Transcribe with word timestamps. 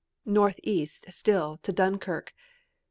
Northeast 0.25 1.05
still, 1.11 1.59
to 1.61 1.71
Dunkirk. 1.71 2.33